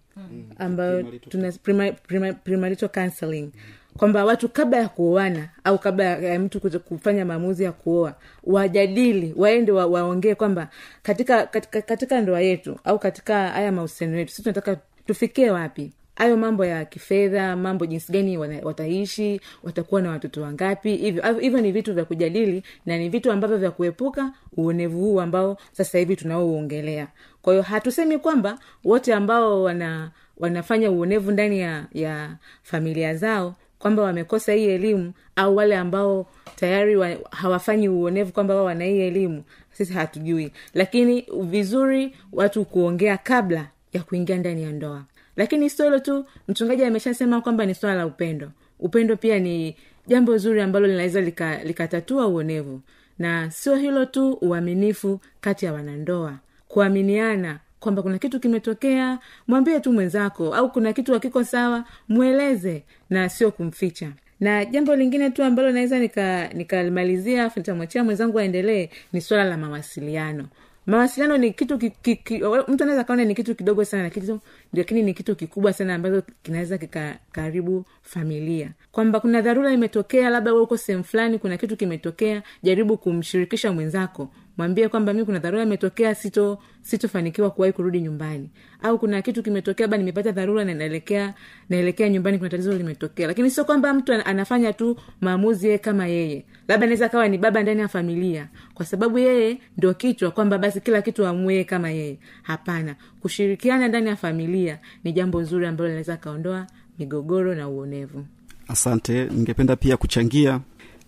ambayo 0.58 1.04
tuna 1.30 1.52
prima- 1.52 1.92
prima- 2.08 2.90
counseling. 2.94 3.50
Kwamba 3.98 4.26
watu 4.26 4.50
kabla 4.50 4.78
ya 4.78 4.90
kuoana 4.90 5.50
au 5.64 5.80
kabla 5.80 6.04
ya 6.06 6.40
mtu 6.40 6.80
kufanya 6.80 7.26
maamuzi 7.26 7.64
ya 7.64 7.72
kuoa 7.72 8.16
wajadili 8.44 9.34
waende 9.38 9.72
wa, 9.72 9.86
waongee 9.86 10.36
kwamba 10.36 10.70
katika, 11.04 11.46
katika 11.46 11.82
katika 11.82 12.22
ndoa 12.22 12.42
yetu 12.42 12.80
au 12.84 13.00
katika 13.00 13.48
haya 13.50 13.72
mahusiano 13.72 14.18
yetu 14.18 14.32
si 14.34 14.42
tunataka 14.44 14.78
tufikie 15.06 15.52
wapi 15.52 15.92
hayo 16.22 16.38
mambo 16.38 16.66
ya 16.66 16.86
kifedha 16.86 17.56
mambo 17.56 17.86
jinsi 17.86 18.12
gani 18.12 18.38
wataishi 18.38 19.42
watakuwa 19.64 20.02
na 20.02 20.10
watoto 20.10 20.42
wangapi 20.42 20.96
hivyo 20.96 21.34
hivyo 21.40 21.62
ni 21.62 21.72
vitu 21.72 21.94
vya 21.94 22.06
kujadili 22.06 22.64
na 22.86 22.98
ni 22.98 23.10
vitu 23.10 23.32
ambavyo 23.32 23.58
vya 23.58 23.72
kuepuka 23.72 24.32
uonevu 24.58 25.00
huu 25.00 25.22
ambao 25.22 25.58
sasa 25.72 25.98
hivi 25.98 26.16
tunaouongelea. 26.16 27.08
Kwa 27.42 27.54
hiyo 27.54 27.64
hatusemi 27.64 28.18
kwamba 28.18 28.60
wote 28.84 29.14
ambao 29.14 29.64
wana 29.64 30.12
wanafanya 30.38 30.92
uonevu 30.92 31.32
ndani 31.32 31.60
ya 31.60 31.86
ya 31.94 32.36
familia 32.64 33.16
zao 33.16 33.56
kwamba 33.80 34.04
wamekosa 34.04 34.54
hii 34.54 34.66
elimu 34.70 35.14
au 35.36 35.56
wale 35.56 35.78
ambao 35.78 36.26
tayari 36.56 36.96
wa, 36.96 37.10
hawafanyi 37.32 37.90
uonevu 37.90 38.32
kwamba 38.32 38.56
wao 38.56 38.66
wana 38.66 38.86
hii 38.86 39.00
elimu 39.02 39.44
sisi 39.72 39.94
hatujui. 39.94 40.52
Lakini 40.74 41.26
vizuri 41.44 42.16
watu 42.32 42.66
kuongea 42.66 43.18
kabla 43.18 43.68
ya 43.94 44.04
kuingia 44.04 44.38
ndani 44.38 44.64
ya 44.64 44.72
ndoa 44.72 45.04
lakini 45.36 45.70
solo 45.70 46.00
tu 46.00 46.26
mchungaji 46.48 46.84
ameshasema 46.84 47.42
kwamba 47.42 47.66
ni 47.66 47.76
swala 47.76 47.96
la 47.96 48.06
upendo. 48.06 48.52
Upendo 48.80 49.16
pia 49.18 49.40
ni 49.40 49.76
jambo 50.08 50.38
zuri 50.38 50.62
ambalo 50.62 50.88
linaweza 50.88 51.22
lika- 51.22 51.64
likatatua 51.64 52.28
uonevu. 52.28 52.82
Na 53.20 53.52
sio 53.52 53.76
hilo 53.76 54.06
tu 54.06 54.34
uaminifu 54.42 55.20
kati 55.42 55.66
ya 55.66 55.74
wanandoa. 55.74 56.34
Kuaminiana 56.68 57.60
kwamba 57.80 58.02
kuna 58.02 58.18
kitu 58.18 58.40
kimetokea 58.40 59.20
mwambie 59.48 59.80
tu 59.80 59.94
mwenzako 59.94 60.56
au 60.56 60.72
kuna 60.72 60.94
kitu 60.94 61.14
hakiko 61.14 61.44
sawa 61.44 61.84
mweleze 62.10 62.84
na 63.10 63.30
sio 63.30 63.52
kumficha. 63.52 64.12
Na 64.40 64.66
jambo 64.66 64.96
lingine 64.96 65.30
tu 65.30 65.44
ambalo 65.44 65.72
naweza 65.72 66.00
nika- 66.00 66.54
nikalimalizia 66.54 67.44
nika 67.44 67.54
nitamwachia 67.56 68.04
mwenzangu 68.04 68.40
aendelee 68.40 68.90
ni 69.14 69.22
swala 69.22 69.44
la 69.44 69.58
mawasiliano 69.58 70.46
mawasiliano 70.86 71.38
ni 71.38 71.54
kitu 71.54 71.78
ki, 71.78 71.90
ki, 71.90 72.16
ki, 72.16 72.38
mtu 72.68 72.84
anaweza 72.84 73.04
kaona 73.04 73.26
ni 73.26 73.36
kitu 73.36 73.56
kidogo 73.56 73.86
sana 73.86 74.10
kitu 74.10 74.40
lakini 74.74 75.04
ni 75.04 75.14
kitu 75.14 75.36
kikubwa 75.36 75.74
sana 75.74 75.96
ambacho 75.96 76.24
kinaweza 76.44 76.78
kikakaribu 76.78 77.86
familia. 78.02 78.72
Kwamba 78.92 79.20
kuna 79.20 79.42
dharura 79.42 79.72
imetokea 79.74 80.30
labda 80.30 80.56
uko 80.56 80.78
sehemu 80.78 81.04
fulani 81.04 81.40
kuna 81.40 81.58
kitu 81.58 81.78
kimetokea 81.78 82.44
jaribu 82.64 82.98
kumshirikisha 82.98 83.72
mwenzako 83.74 84.30
mwambie 84.58 84.90
kwamba 84.90 85.14
mi 85.14 85.26
kuna 85.26 85.40
dharura 85.40 85.64
imetokea 85.64 86.16
sito 86.16 86.60
sitofanikiwa 86.82 87.50
kuwahi 87.52 87.74
kurudi 87.74 88.02
nyumbani. 88.02 88.50
Au 88.84 89.00
kuna 89.00 89.22
kitu 89.22 89.44
kimetokea 89.44 89.84
labda 89.84 89.98
nimepata 89.98 90.32
dharura 90.32 90.66
na 90.66 90.74
naelekea 90.74 91.34
naelekea 91.70 92.10
nyumbani 92.10 92.38
kuna 92.38 92.50
tatizo 92.50 92.74
limetokea. 92.78 93.28
Lakini 93.28 93.50
sio 93.52 93.66
kwamba 93.66 93.94
mtu 93.94 94.14
anafanya 94.14 94.74
tu 94.74 94.98
maamuzi 95.22 95.66
yeye 95.66 95.78
kama 95.78 96.08
yeye. 96.08 96.46
Labda 96.68 96.84
anaweza 96.86 97.10
kawa 97.10 97.28
ni 97.28 97.38
baba 97.38 97.62
ndani 97.64 97.82
ya 97.82 97.88
familia 97.88 98.48
kwa 98.74 98.86
sababu 98.86 99.20
yeye 99.20 99.58
ndio 99.78 99.94
kichwa 99.94 100.32
kwamba 100.32 100.58
basi 100.58 100.82
kila 100.82 101.02
kitu 101.02 101.26
amue 101.26 101.64
kama 101.64 101.90
yeye. 101.90 102.20
Hapana. 102.44 102.96
Kushirikiana 103.22 103.88
ndani 103.88 104.08
ya 104.10 104.16
familia 104.16 104.80
ni 105.04 105.12
jambo 105.14 105.44
zuri 105.44 105.66
ambalo 105.66 105.88
linaweza 105.88 106.18
kaondoa 106.18 106.68
migogoro 107.00 107.56
na 107.56 107.70
uonevu. 107.70 108.26
Asante. 108.68 109.26
Ningependa 109.26 109.76
pia 109.76 109.98
kuchangia 109.98 110.60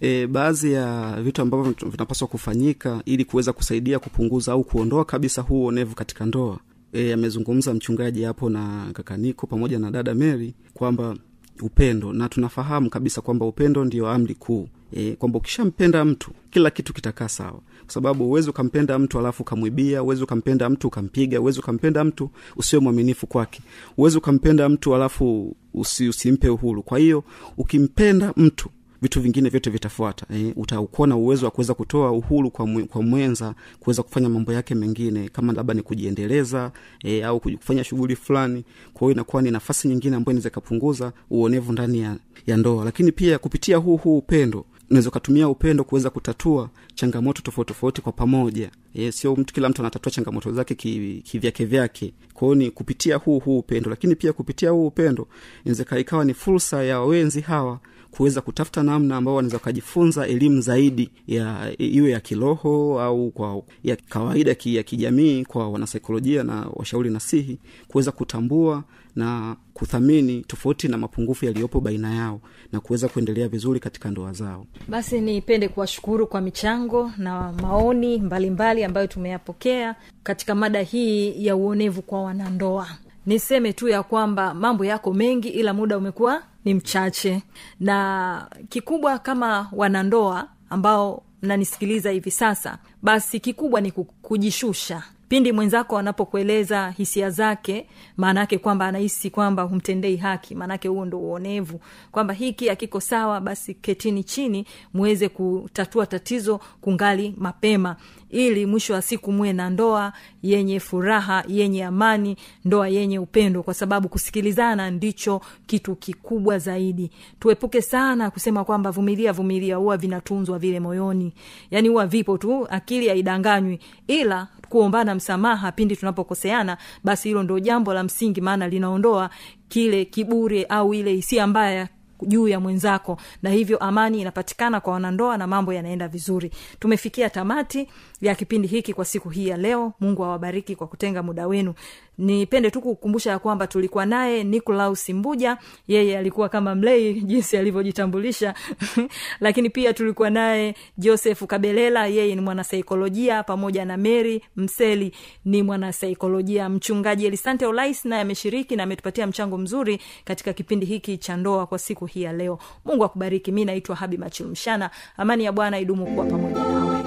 e, 0.04 0.28
baadhi 0.28 0.74
ya 0.74 1.18
vitu 1.22 1.42
ambavyo 1.42 1.76
vinapaswa 1.92 2.28
kufanyika 2.28 3.02
ili 3.06 3.26
kuweza 3.26 3.54
kusaidia 3.54 4.00
kupunguza 4.00 4.52
au 4.52 4.64
kuondoa 4.64 5.06
kabisa 5.06 5.42
huu 5.42 5.64
uonevu 5.64 5.96
katika 5.96 6.26
ndoa. 6.26 6.60
E, 6.94 7.14
amezungumza 7.14 7.74
mchungaji 7.74 8.24
hapo 8.24 8.50
na 8.50 8.90
kakaniko 8.94 9.48
pamoja 9.48 9.80
na 9.80 9.92
dada 9.92 10.16
mary 10.16 10.54
kwamba 10.74 11.16
upendo 11.62 12.14
na 12.14 12.30
tunafahamu 12.30 12.90
kabisa 12.90 13.22
kwamba 13.22 13.46
upendo 13.46 13.86
ndio 13.86 14.08
amri 14.10 14.36
kuu. 14.36 14.68
E, 14.94 15.12
kwamba 15.12 15.38
ukishampenda 15.40 16.06
mtu 16.06 16.32
kila 16.50 16.70
kitu 16.72 16.94
kitakaa 16.94 17.28
sawa. 17.30 17.60
Kwa 17.86 17.94
sababu 17.94 18.26
uwezi 18.30 18.50
ukampenda 18.50 19.00
mtu 19.00 19.20
alafu 19.20 19.42
ukamwibia 19.44 20.04
uwezi 20.04 20.24
ukampenda 20.24 20.70
mtu 20.70 20.88
ukampiga 20.88 21.42
uwezi 21.42 21.60
ukampenda 21.60 22.04
mtu 22.04 22.30
usiwe 22.56 22.82
mwaminifu 22.82 23.28
kwake. 23.28 23.62
Uwezi 23.98 24.18
ukampenda 24.18 24.70
mtu 24.70 24.96
alafu 24.96 25.56
usi, 25.74 26.08
usimpe 26.10 26.50
uhuru. 26.50 26.84
Kwa 26.84 27.00
hiyo 27.00 27.24
ukimpenda 27.58 28.34
mtu 28.38 28.70
vitu 29.04 29.22
vingine 29.22 29.50
vyote 29.50 29.70
vitafuata. 29.70 30.26
Eh, 30.36 30.54
utakuwa 30.56 31.08
na 31.08 31.16
uwezo 31.16 31.46
wa 31.46 31.52
kuweza 31.52 31.74
kutoa 31.74 32.12
uhuru 32.12 32.52
kwa, 32.52 32.68
mwe, 32.68 32.84
kwa 32.84 33.02
mwenza 33.02 33.56
kuweza 33.80 34.04
kufanya 34.04 34.30
mambo 34.30 34.54
yake 34.54 34.76
mengine 34.76 35.30
kama 35.30 35.54
labda 35.54 35.74
ni 35.74 35.82
kujiendeleza 35.82 36.72
eh, 37.04 37.28
au 37.28 37.40
kufanya 37.40 37.84
shughuli 37.84 38.16
fulani. 38.16 38.64
Kwa 38.94 39.00
hiyo 39.02 39.12
inakuwa 39.12 39.42
ni 39.42 39.52
nafasi 39.52 39.88
nyingine 39.88 40.16
ambayo 40.16 40.34
inaweza 40.34 40.50
ikapunguza 40.50 41.14
uonevu 41.30 41.72
ndani 41.72 42.00
ya, 42.00 42.18
ya 42.48 42.58
ndoa. 42.58 42.86
Lakini 42.86 43.12
pia 43.12 43.40
kupitia 43.40 43.78
huu 43.78 43.98
huu 43.98 44.18
upendo 44.18 44.66
unaweza 44.90 45.10
ukatumia 45.10 45.50
upendo 45.50 45.84
kuweza 45.84 46.10
kutatua 46.10 46.70
changamoto 46.96 47.42
tofauti 47.42 47.68
tofauti 47.74 48.02
kwa 48.02 48.12
pamoja. 48.12 48.72
E, 48.96 49.12
sio 49.12 49.36
mtu 49.36 49.54
kila 49.54 49.70
mtu 49.70 49.82
anatatua 49.82 50.12
changamoto 50.12 50.52
zake 50.52 50.76
ki- 50.76 51.22
kivyake 51.26 51.66
vyake. 51.66 52.14
Kwao 52.34 52.56
ni 52.56 52.72
kupitia 52.72 53.16
huu 53.16 53.40
huu 53.40 53.60
upendo. 53.60 53.90
Lakini 53.90 54.16
pia 54.16 54.34
kupitia 54.34 54.70
huu 54.70 54.88
upendo 54.88 55.28
inaweza 55.66 56.00
ikawa 56.00 56.26
ni 56.26 56.34
fursa 56.34 56.84
ya 56.84 57.02
wenzi 57.02 57.42
hawa 57.42 57.80
kuweza 58.18 58.42
kutafuta 58.42 58.84
namna 58.84 59.18
ambao 59.18 59.36
wanaweza 59.36 59.58
wakajifunza 59.58 60.28
elimu 60.28 60.62
zaidi 60.62 61.10
ya 61.28 61.72
iwe 61.78 62.12
ya 62.12 62.20
kiroho 62.20 63.02
au 63.02 63.32
kwa 63.32 63.62
ya 63.84 63.96
kawaida 63.96 64.56
ki, 64.56 64.76
ya 64.76 64.84
kijamii 64.84 65.46
kwa 65.46 65.70
wanasaikolojia 65.70 66.44
na 66.44 66.66
washauri 66.74 67.10
nasihi 67.10 67.60
kuweza 67.88 68.12
kutambua 68.12 68.84
na 69.16 69.56
kuthamini 69.74 70.42
tofauti 70.42 70.88
na 70.88 70.98
mapungufu 70.98 71.46
yaliyopo 71.46 71.80
baina 71.80 72.14
yao 72.16 72.42
na 72.72 72.80
kuweza 72.80 73.08
kuendelea 73.08 73.48
vizuri 73.48 73.80
katika 73.80 74.10
ndoa 74.12 74.34
zao. 74.34 74.66
Basi 74.88 75.22
nipende 75.22 75.68
kuwashukuru 75.68 76.28
kwa 76.28 76.42
michango 76.42 77.12
na 77.18 77.52
maoni 77.52 78.08
mbalimbali 78.08 78.50
mbali 78.50 78.84
ambayo 78.84 79.08
tumeyapokea 79.08 79.96
katika 80.24 80.56
mada 80.56 80.82
hii 80.82 81.46
ya 81.46 81.56
uonevu 81.56 82.02
kwa 82.02 82.24
wanandoa 82.24 82.88
niseme 83.26 83.74
tu 83.74 83.88
ya 83.88 84.04
kwamba 84.04 84.54
mambo 84.54 84.86
yako 84.86 85.14
mengi 85.14 85.50
ila 85.50 85.74
muda 85.74 85.98
umekuwa 85.98 86.44
ni 86.66 86.74
mchache. 86.74 87.44
Na 87.80 88.48
kikubwa 88.70 89.20
kama 89.20 89.70
wanandoa 89.72 90.48
ambao 90.70 91.24
mnanisikiliza 91.42 92.12
hivi 92.12 92.32
sasa 92.32 92.78
basi 93.02 93.40
kikubwa 93.40 93.82
ni 93.82 93.92
kujishusha 93.92 95.04
pindi 95.34 95.52
mwenzako 95.52 95.98
anapokueleza 95.98 96.90
hisia 96.90 97.30
zake 97.30 97.88
maanaake 98.18 98.58
kwamba 98.58 98.86
anahisi 98.88 99.30
kwamba 99.30 99.64
humtendei 99.64 100.18
haki 100.18 100.56
maanake 100.56 100.88
huo 100.88 101.06
ndo 101.06 101.20
uonevu. 101.20 101.80
Kwamba 102.12 102.34
hiki 102.34 102.70
akiko 102.70 103.00
sawa 103.00 103.42
basi 103.42 103.74
ketini 103.74 104.24
chini 104.24 104.66
muweze 104.94 105.30
kutatua 105.30 106.06
tatizo 106.06 106.60
kungali 106.82 107.34
mapema 107.38 107.96
ili 108.30 108.66
mwisho 108.66 108.94
wa 108.94 109.02
siku 109.02 109.32
muwe 109.32 109.54
na 109.54 109.70
ndoa 109.70 110.14
yenye 110.44 110.80
furaha 110.80 111.44
yenye 111.48 111.86
amani 111.86 112.38
ndoa 112.66 112.88
yenye 112.90 113.20
upendo 113.20 113.64
kwa 113.64 113.74
sababu 113.74 114.10
kusikilizana 114.10 114.92
ndicho 114.92 115.42
kitu 115.66 115.96
kikubwa 115.96 116.60
zaidi. 116.60 117.12
Tuepuke 117.40 117.82
sana 117.82 118.32
kusema 118.32 118.64
kwamba 118.64 118.92
vumilia 118.92 119.34
vumilia 119.34 119.76
huwa 119.76 119.98
vinatunzwa 119.98 120.60
vile 120.60 120.80
moyoni. 120.80 121.34
Yaani 121.72 121.90
huwa 121.90 122.08
vipo 122.08 122.38
tu 122.38 122.68
akili 122.70 123.08
haidanganywi 123.10 123.80
ila 124.08 124.48
kuombana 124.74 125.16
msamaha 125.16 125.72
pindi 125.72 125.96
tunapokoseana 125.96 126.78
basi 127.04 127.28
hilo 127.28 127.44
ndo 127.44 127.60
jambo 127.60 127.94
la 127.94 128.04
msingi 128.04 128.42
maana 128.42 128.68
linaondoa 128.68 129.30
kile 129.68 130.06
kiburi 130.06 130.64
au 130.66 130.94
ile 130.94 131.14
hisia 131.14 131.48
mbaya 131.48 131.88
juu 132.26 132.48
ya 132.48 132.60
mwenzako 132.60 133.18
na 133.42 133.50
hivyo 133.50 133.78
amani 133.78 134.22
inapatikana 134.22 134.80
kwa 134.80 134.94
wanandoa 134.94 135.38
na 135.38 135.48
mambo 135.48 135.74
yanaenda 135.74 136.08
vizuri. 136.08 136.52
Tumefikia 136.80 137.30
tamati 137.30 137.88
ya 138.22 138.36
kipindi 138.36 138.68
hiki 138.68 138.94
kwa 138.94 139.06
siku 139.06 139.30
hii 139.30 139.48
ya 139.48 139.58
leo. 139.58 139.94
Mungu 140.00 140.26
awabariki 140.26 140.76
kwa 140.76 140.88
kutenga 140.88 141.24
muda 141.24 141.48
wenu. 141.48 141.74
Nipende 142.18 142.72
tu 142.72 142.82
kukumbusha 142.82 143.32
ya 143.32 143.40
kwamba 143.40 143.68
tulikuwa 143.68 144.06
naye 144.06 144.44
nicolaus 144.44 145.10
mbuja 145.10 145.58
yeye 145.88 146.18
alikuwa 146.18 146.50
kama 146.50 146.76
mlei 146.76 147.14
jinsi 147.30 147.58
alivyojitambulisha. 147.58 148.54
Lakini 149.40 149.70
pia 149.70 149.94
tulikuwa 149.94 150.30
naye 150.30 150.76
joseph 150.98 151.44
kabelela. 151.44 152.08
Yeye 152.08 152.36
ni 152.36 152.42
mwanasaikolojia 152.42 153.44
pamoja 153.44 153.86
na 153.86 153.98
mary 153.98 154.42
mseli. 154.56 155.12
Ni 155.46 155.64
mwanasaikolojia 155.64 156.70
mchungaji. 156.70 157.26
Elisante 157.26 157.66
olais 157.66 158.06
naye 158.06 158.22
ameshiriki 158.22 158.76
na 158.76 158.84
ametupatia 158.84 159.28
mchango 159.28 159.58
mzuri 159.58 160.00
katika 160.26 160.54
kipindi 160.54 160.86
hiki 160.86 161.18
cha 161.18 161.38
ndoa 161.38 161.68
kwa 161.68 161.80
siku 161.80 162.06
hii 162.14 162.22
ya 162.22 162.34
leo. 162.34 162.60
Mungu 162.86 163.04
akubariki. 163.04 163.52
Mi 163.52 163.66
naitwa 163.66 163.96
habi 163.96 164.18
machilumshana 164.18 164.90
amani 165.18 165.44
ya 165.46 165.52
bwana 165.52 165.80
idumu 165.80 166.06
kuwa 166.06 166.26
pamoja 166.26 166.64
nawe. 166.64 167.04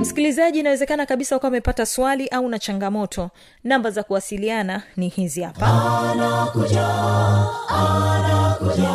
Msikilizaji 0.00 0.58
inawezekana 0.60 1.06
kabisa 1.06 1.36
ukawa 1.36 1.48
amepata 1.48 1.86
swali 1.86 2.28
au 2.28 2.48
na 2.48 2.58
changamoto. 2.58 3.30
Namba 3.64 3.90
za 3.90 4.02
kuwasiliana 4.02 4.82
ni 4.96 5.08
hizi 5.08 5.42
hapa. 5.42 5.66
Anakuja 6.12 6.88
anakuja 7.68 8.94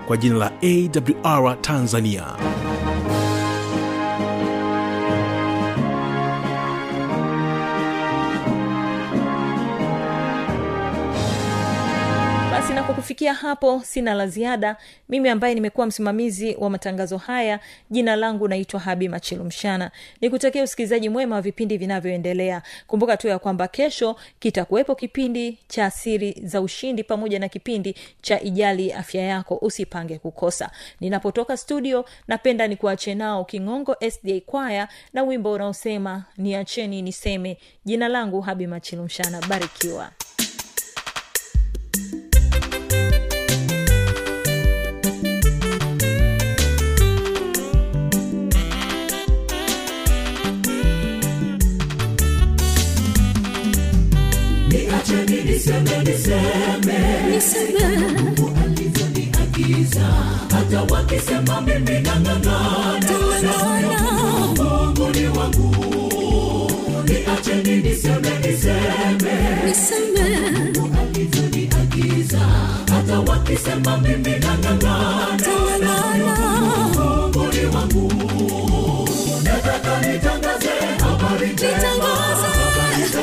kwa 0.11 0.17
jina 0.17 0.35
la 0.35 0.51
awr 1.23 1.61
tanzania 1.61 2.23
kwa 12.91 12.95
kufikia 13.01 13.33
hapo 13.33 13.81
sina 13.85 14.13
la 14.13 14.27
ziada. 14.27 14.77
Mimi 15.09 15.29
ambaye 15.29 15.53
nimekuwa 15.55 15.87
msimamizi 15.87 16.55
wa 16.59 16.69
matangazo 16.69 17.17
haya 17.17 17.59
jina 17.89 18.15
langu 18.15 18.47
naitwa 18.47 18.79
habi 18.79 19.09
machilumshana 19.09 19.91
nikutakia 20.21 20.63
usikilizaji 20.63 21.09
mwema 21.09 21.35
wa 21.35 21.41
vipindi 21.41 21.77
vinavyoendelea. 21.77 22.61
Kumbuka 22.87 23.17
tu 23.17 23.27
ya 23.27 23.39
kwamba 23.39 23.67
kesho 23.67 24.15
kitakuwepo 24.39 24.95
kipindi 24.95 25.59
cha 25.67 25.91
siri 25.91 26.41
za 26.43 26.61
ushindi 26.61 27.03
pamoja 27.03 27.39
na 27.39 27.49
kipindi 27.49 27.95
cha 28.21 28.41
ijali 28.41 28.93
afya 28.93 29.21
yako. 29.21 29.55
Usipange 29.61 30.17
kukosa. 30.17 30.71
Ninapotoka 30.99 31.57
studio 31.57 32.05
napenda 32.27 32.67
nikuache 32.67 33.15
nao 33.15 33.45
kingongo 33.45 33.95
sda 34.11 34.39
kwaya 34.45 34.87
na 35.13 35.23
wimbo 35.23 35.51
unaosema 35.51 36.23
niacheni 36.37 37.01
niseme. 37.01 37.57
Jina 37.85 38.07
langu 38.07 38.41
habi 38.41 38.67
machilumshana 38.67 39.41
barikiwa 39.49 40.09
niacheni 55.65 56.03
niseme. 56.03 56.99
Niseme. 57.29 57.97
Mungu 58.21 58.51
alivyoniagiza 58.65 60.05
hata 60.51 60.81
wakisema 60.93 61.61
mimi 61.61 61.99
nang'ang'ana. 61.99 63.11
Mungu 64.57 65.09
ni 65.13 65.27
wangu. 65.27 65.75
Niacheni 67.05 67.75
niseme 67.75 68.29
niseme. 68.45 69.33
Mungu 70.73 70.89
alivyoniagiza 71.01 72.39
hata 72.91 73.19
wakisema 73.19 73.97
mimi 73.97 74.39
nang'ang'ana. 74.39 75.37
Mungu 76.95 77.53
ni 77.53 77.65
wangu. 77.75 78.11
Nataka 79.43 80.01
nitangaze 80.07 80.69
habari 80.99 81.47
njema. 81.53 82.11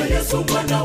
Yesu 0.09 0.43
bwana 0.43 0.83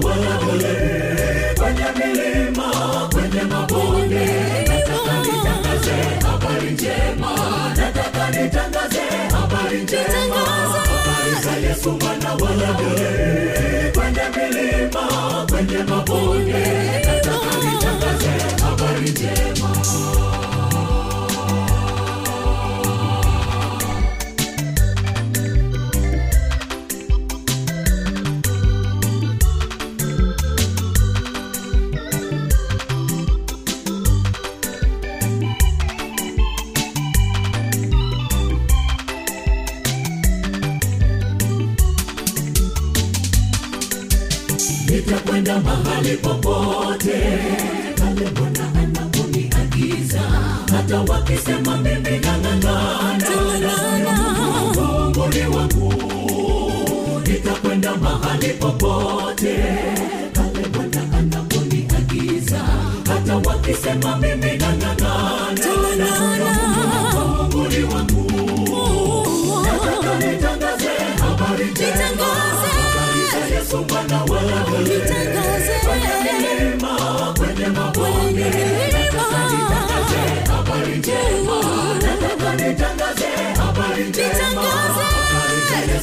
nitangaze 8.89 9.01
habari 9.33 9.83
njema. 9.83 10.37
Habari 10.37 11.35
za 11.45 11.69
yesu 11.69 11.91
bwana 11.91 12.35
wewe 12.35 13.93
kwenye 13.95 14.23
milima 14.37 15.47
kwenye 15.51 15.79
mabonde. 15.85 16.53
Nataka 17.07 17.57
nitangaze 17.65 18.63
habari 18.65 19.11
njema 19.11 19.69
nitakwenda 45.55 45.61
mahali 45.61 46.17
popote. 46.17 47.21
Pale 47.97 48.31
bwana 48.31 48.73
anaponiagiza 48.83 50.21
hata 50.77 51.01
wakisema 51.01 51.77
mimi 51.77 52.19
nang'ang'ana. 52.19 53.29
Wangu. 55.57 55.93
Nitakwenda 57.27 57.97
mahali 57.97 58.49
popote. 58.49 59.55
Pale 60.33 60.69
bwana 60.73 61.19
anaponiagiza 61.19 62.61
hata 63.09 63.37
wakisema 63.37 64.17
mimi 64.17 64.34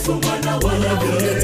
yesu 0.02 0.14
bwana 0.14 0.58
wewe 0.58 0.96
kwenye 0.96 1.41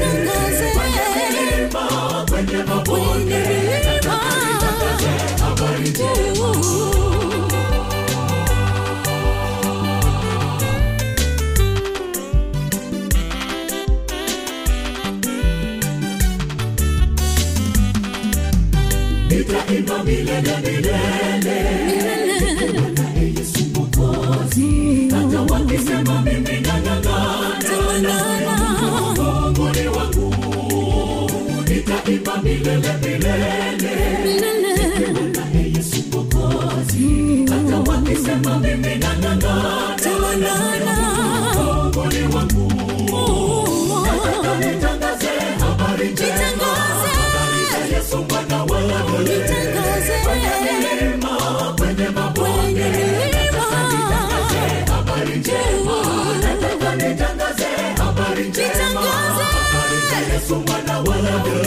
so 60.48 60.54
wana 60.54 60.98
wana 61.00 61.57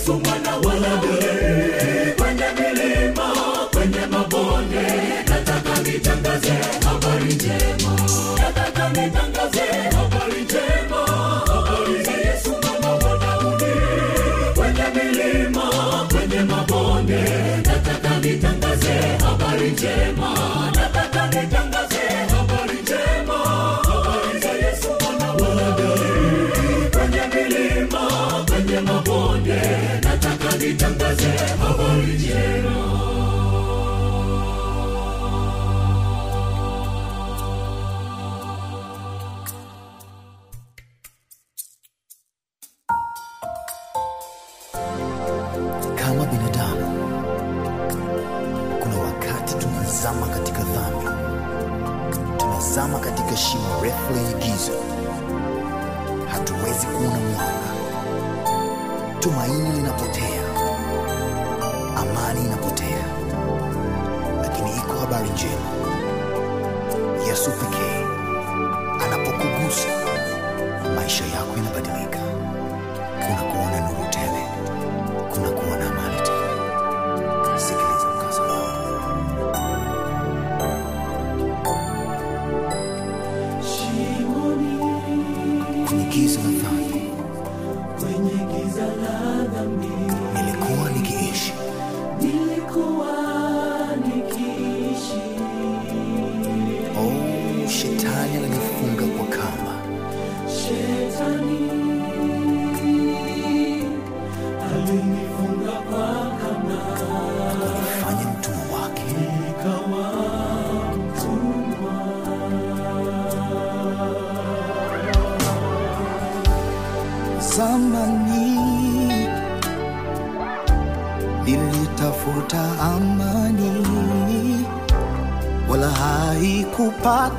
Yesu 0.00 0.14
mwana 0.14 0.56
wa 0.56 0.74
Daudi, 0.80 1.26
kwenye 2.18 2.44
milima, 2.58 3.32
kwenye 3.72 4.06
mabonde, 4.06 4.86
nataka 5.28 5.82
nitangaze 5.82 6.52
habari 6.84 7.34
njema, 7.34 7.96
nataka 8.38 8.88
nitangaze 8.88 9.60
habari 9.96 10.42
njema, 10.44 10.96
habari 11.46 12.02
za 12.04 12.12
Yesu 12.12 12.50
mwana 12.50 12.90
wa 12.90 13.18
Daudi, 13.18 13.74
kwenye 14.54 14.84
milima, 14.94 15.70
kwenye 16.12 16.40
mabonde, 16.44 17.22
nataka 17.66 18.18
nitangaze 18.20 18.92
habari 19.24 19.70
njema. 19.70 20.34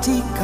Antarctica. 0.02 0.41